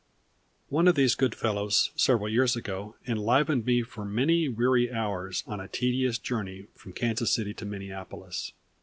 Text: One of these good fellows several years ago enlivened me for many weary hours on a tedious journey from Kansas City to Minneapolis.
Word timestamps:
One 0.69 0.87
of 0.87 0.95
these 0.95 1.13
good 1.13 1.35
fellows 1.35 1.91
several 1.95 2.27
years 2.27 2.55
ago 2.55 2.95
enlivened 3.05 3.67
me 3.67 3.83
for 3.83 4.03
many 4.03 4.49
weary 4.49 4.91
hours 4.91 5.43
on 5.45 5.59
a 5.59 5.67
tedious 5.67 6.17
journey 6.17 6.65
from 6.73 6.91
Kansas 6.93 7.29
City 7.29 7.53
to 7.53 7.67
Minneapolis. 7.67 8.51